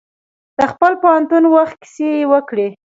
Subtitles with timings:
[0.57, 2.67] د خپل پوهنتون وخت کیسې یې وکړې.